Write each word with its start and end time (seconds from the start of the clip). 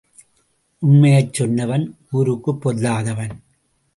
உண்மையைச் 0.81 1.41
சொன்னவன் 1.41 1.85
ஊருக்குப் 2.11 2.61
பொல்லாதவன். 2.61 3.35